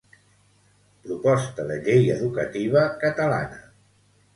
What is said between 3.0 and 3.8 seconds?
catalana.